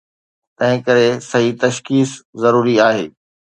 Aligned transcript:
تنهن 0.57 0.79
ڪري، 0.85 1.03
صحيح 1.29 1.53
تشخيص 1.65 2.11
ضروري 2.41 2.75
آهي. 2.89 3.05